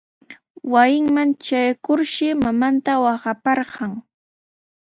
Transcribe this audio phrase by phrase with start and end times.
[0.73, 3.91] Wasinman traykurshi mamanta waqaparqan.